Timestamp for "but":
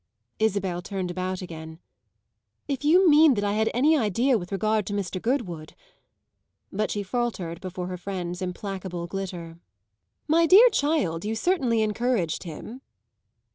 6.73-6.89